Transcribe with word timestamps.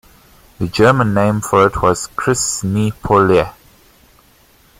The 0.57 0.67
German 0.67 1.13
name 1.13 1.41
for 1.41 1.67
it 1.67 1.79
was 1.83 2.07
Krisnipolye. 2.15 3.53